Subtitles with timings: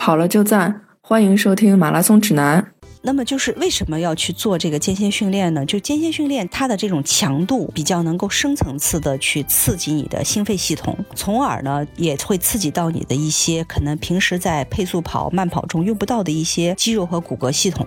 [0.00, 2.72] 跑了就赞，欢迎收听马拉松指南。
[3.02, 5.64] 那么就是为什么要去做这个间歇训练呢？
[5.66, 17.86] 就间歇训练，它的这种强度比较能够深层次的去刺激你的心肺系统，从而呢也会刺激到你的一些可能平时在配速跑、慢跑中用不到的一些肌肉和骨骼系统。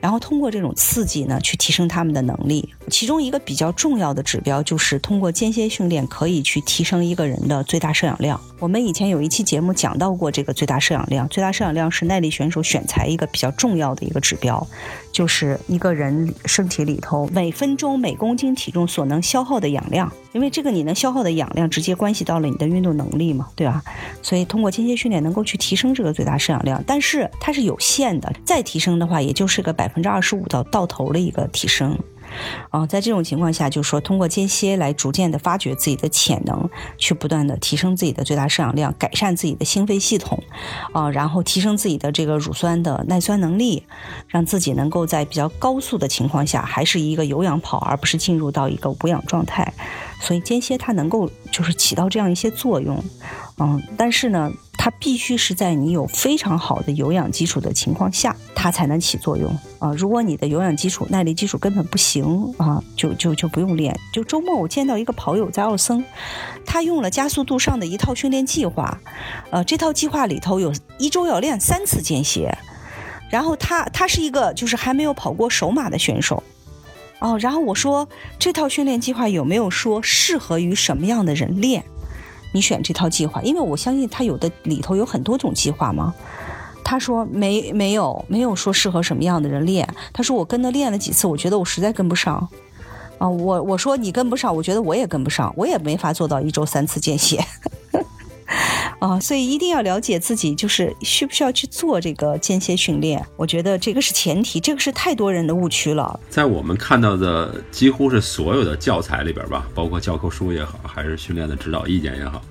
[0.00, 2.66] 然后通过这种刺激呢，去提升他们的能力。
[2.88, 8.40] 其中一个比较重要的指标就是通过间歇训练可以去提升一个人的最大摄氧量。
[8.58, 14.66] 我们以前有一期节目讲到过这个最大摄氧量，最大摄氧量是耐力选手选材一个比较重要的一个指标，
[15.12, 20.10] 就是一个人身体里头每分钟每公斤体重所能消耗的氧量。
[20.32, 23.82] 因为这个你能消耗的氧量直接关系到了你的运动能力嘛，对吧？
[24.22, 31.96] 所以通过间歇训练能够去提升这个最大摄氧量，但是它是有限的，再提升的话也就是个百分之二十五到到头的一个提升。
[32.70, 36.68] 啊，在这种情况下，就是说通过间歇来逐渐的发掘自己的潜能，
[36.98, 40.42] 去不断的提升自己的最大摄氧量，改善自己的心肺系统，
[40.92, 43.82] 啊，然后提升自己的这个乳酸的耐酸能力，
[44.28, 49.72] 让自己能够在比较高速的情况下，还是一个有氧跑，而不是进入到一个无氧状态。
[50.20, 53.02] 所以间歇它能够就是起到这样一些作用，
[53.58, 54.50] 嗯，但是呢。
[54.78, 59.92] 它必须是在你有非常好的有氧基础的情况下，它才能起作用啊！
[59.96, 63.98] 如果你的有氧基础、耐力基础根本不行啊，就就就不用练。
[64.12, 66.04] 就周末我见到一个跑友在奥森，
[66.64, 69.00] 他用了加速度上的一套训练计划，
[69.50, 72.56] 呃，这套计划里头有一周要练三次间歇，
[73.30, 76.42] 然后他他是一个就是还没有跑过首马的选手，
[77.18, 81.84] 哦，然后我说这套训练计划有没有说适合于什么样的人练？
[82.56, 86.14] 你选这套计划，因为我相信他有的里头有很多种计划吗。
[86.82, 89.86] 他说没没有没有说适合什么样的人练。
[90.12, 92.48] 他说我跟他练了几次，我觉得我实在跟不上。
[93.18, 97.44] 啊，我我说你跟不上，我觉得我也跟不上，我也没法做到一周三次见血。
[98.98, 103.22] 啊，所以一定要了解自己，就是需不需要去做这个间歇训练。
[103.36, 106.18] 我觉得这个是前提，这个是太多人的误区了。
[106.30, 112.42] 在我们看到的几乎是所有的教材里边吧，包括教科书也好，还是训练的指导意见也好，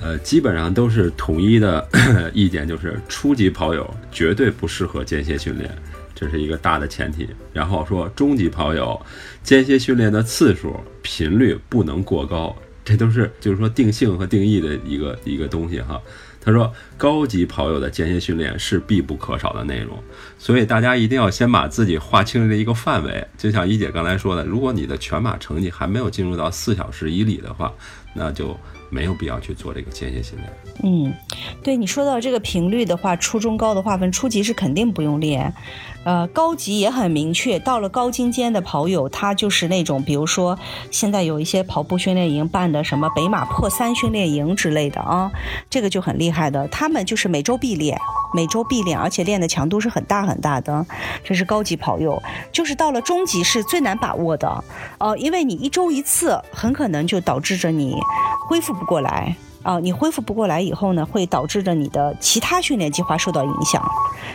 [0.00, 1.86] 呃，基本上都是统一的
[2.32, 5.70] 意见，就是初级跑友绝对不适合间歇训练，
[6.14, 7.28] 这是一个大的前提。
[7.52, 8.98] 然后说中级跑友
[9.42, 12.56] 间歇训练的次数频率不能过高。
[12.84, 16.00] 这都是就是说定性和定义的一个一个东西哈。
[16.40, 19.98] 他说，高级跑友的间歇训练是必不可少的内容，
[20.38, 23.26] 所以大家一定要先把自己划清了一个范围。
[23.38, 27.72] 就像一姐刚才说的，如果你的全马成绩还没有进入到四小时以里的话，
[28.14, 28.54] 那就。
[28.90, 30.52] 没有必要去做这个间歇训练。
[30.82, 31.14] 嗯，
[31.62, 35.52] 对你说到这个频率的话，初中高的划分，初级是肯定不用练，
[36.04, 37.58] 呃，高级也很明确。
[37.60, 40.58] 到了高精尖的跑友，他就是那种，比如说
[40.90, 45.30] 现在有一些跑步训练营办的什么北马破三训练营之类的啊，
[45.70, 46.66] 这个就很厉害的。
[46.68, 47.96] 他们就是每周必练，
[48.34, 50.84] 每周必练，而且练的强度是很大很大的。
[51.22, 52.20] 这是高级跑友，
[52.52, 54.64] 就是到了中级是最难把握的，
[54.98, 57.96] 呃，因为你一周一次，很可能就导致着你。
[58.46, 59.80] 恢复不过来啊！
[59.80, 63.82] 你恢复不过来以后呢，会导致着你的其他训练计划受到影响。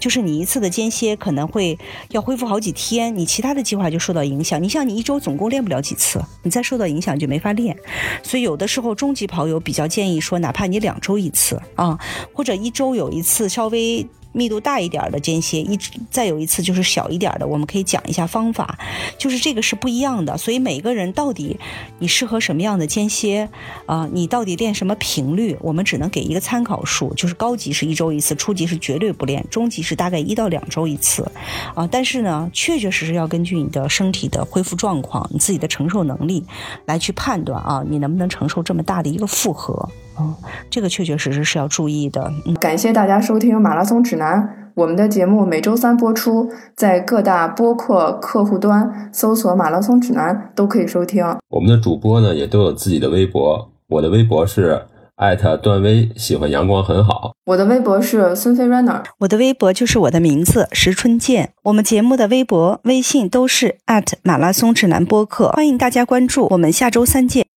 [0.00, 1.78] 就是你一次的间歇可能会
[2.10, 4.60] 要恢复好几天，你其他的计划就受到影响。
[4.60, 7.76] 你像你一周总共练不了几次，你再受到影响就没法练。
[8.22, 11.98] 所以有的时候中级跑友比较建议说，哪怕你两周一次啊，
[12.32, 14.06] 或者一周有一次稍微。
[14.32, 15.78] 密度大一点的间歇，一
[16.10, 18.78] 再有一次就是小一点的，我们可以讲一下方法，
[19.18, 20.36] 就是这个是不一样的。
[20.36, 21.58] 所以每个人到底
[21.98, 23.48] 你适合什么样的间歇
[23.86, 24.08] 啊？
[24.12, 25.56] 你到底练什么频率？
[25.60, 31.30] 我们只能给一个参考数，就是高级是一周一次，初级是绝对不练，中级是大概一到两周一次
[31.74, 31.86] 啊。
[31.90, 36.44] 但是呢，确确实实要根据你的身体的恢复状况、你自己的承受能力
[36.86, 39.88] 来去判断啊，你能不能承受这么大的一个负荷。
[40.16, 40.34] 哦，
[40.70, 42.32] 这个确确实实是要注意的。
[42.46, 44.40] 嗯，感谢大家收听《马拉松指南》，
[44.74, 51.24] 我们的节目每周三播出，在各大播客客户端搜索“马拉松指南”都可以收听。
[51.48, 54.82] 我们的主播呢也都有自己的微博，我的微博是
[55.16, 57.32] 艾特段威，喜欢阳光很好。
[57.44, 61.52] 我的微博是孙飞 runner，我的微博就是我的名字石春健。
[61.64, 66.48] 我们节目的微博、微信都是艾特马拉松指南播客，欢迎大家关注。
[66.50, 67.51] 我们下周三见。